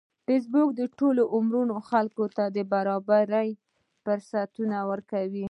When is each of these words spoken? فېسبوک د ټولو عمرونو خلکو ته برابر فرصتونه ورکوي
فېسبوک 0.25 0.69
د 0.79 0.81
ټولو 0.99 1.23
عمرونو 1.35 1.75
خلکو 1.89 2.23
ته 2.35 2.43
برابر 2.73 3.27
فرصتونه 4.03 4.77
ورکوي 4.91 5.39